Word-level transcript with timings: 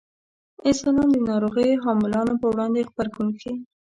انسانان 0.69 1.09
د 1.11 1.17
ناروغیو 1.29 1.81
حاملانو 1.85 2.39
په 2.41 2.47
وړاندې 2.53 2.85
غبرګون 2.89 3.29
ښيي. 3.39 3.55